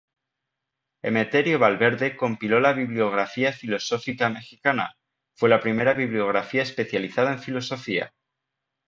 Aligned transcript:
Emeterio 1.03 1.59
Valverde 1.59 2.17
compiló 2.17 2.59
la 2.59 2.73
Bibliografía 2.73 3.53
Filosófica 3.53 4.29
Mexicana, 4.31 4.95
fue 5.35 5.47
la 5.47 5.59
primera 5.59 5.93
bibliografía 5.93 6.63
especializada 6.63 7.33
en 7.33 7.37
Filosofía. 7.43 8.11